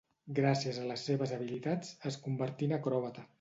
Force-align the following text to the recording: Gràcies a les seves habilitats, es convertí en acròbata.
Gràcies 0.37 0.79
a 0.83 0.85
les 0.91 1.03
seves 1.09 1.33
habilitats, 1.37 1.93
es 2.13 2.19
convertí 2.25 2.71
en 2.73 2.79
acròbata. 2.81 3.29